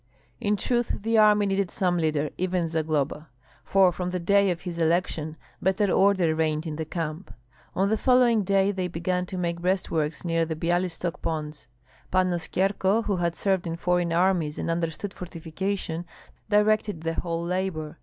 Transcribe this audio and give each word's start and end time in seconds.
In 0.39 0.55
truth, 0.57 1.03
the 1.03 1.19
army 1.19 1.45
needed 1.45 1.69
some 1.69 1.95
leader, 1.99 2.31
even 2.35 2.67
Zagloba; 2.67 3.27
for 3.63 3.91
from 3.91 4.09
the 4.09 4.19
day 4.19 4.49
of 4.49 4.61
his 4.61 4.79
election 4.79 5.37
better 5.61 5.91
order 5.91 6.33
reigned 6.33 6.65
in 6.65 6.77
the 6.77 6.85
camp. 6.85 7.31
On 7.75 7.87
the 7.87 7.99
following 7.99 8.43
day 8.43 8.71
they 8.71 8.87
began 8.87 9.27
to 9.27 9.37
make 9.37 9.61
breastworks 9.61 10.25
near 10.25 10.43
the 10.43 10.55
Byalystok 10.55 11.21
ponds. 11.21 11.67
Pan 12.09 12.31
Oskyerko, 12.31 13.03
who 13.05 13.17
had 13.17 13.35
served 13.35 13.67
in 13.67 13.75
foreign 13.75 14.11
armies 14.11 14.57
and 14.57 14.71
understood 14.71 15.13
fortification, 15.13 16.05
directed 16.49 17.01
the 17.01 17.13
whole 17.13 17.45
labor. 17.45 17.99